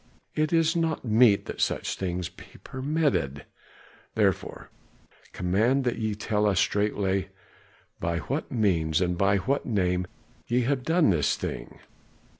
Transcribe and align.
It 0.33 0.51
is 0.51 0.75
not 0.75 1.05
meet 1.05 1.45
that 1.45 1.61
such 1.61 1.93
things 1.93 2.27
be 2.27 2.45
permitted. 2.63 3.41
I 3.41 3.43
therefore 4.15 4.71
command 5.31 5.83
that 5.83 5.99
ye 5.99 6.15
tell 6.15 6.47
us 6.47 6.59
straightway 6.59 7.29
by 7.99 8.17
what 8.17 8.51
means 8.51 8.99
and 8.99 9.15
by 9.15 9.37
what 9.37 9.67
name 9.67 10.07
ye 10.47 10.61
have 10.61 10.81
done 10.81 11.11
this 11.11 11.35
thing?" 11.37 11.77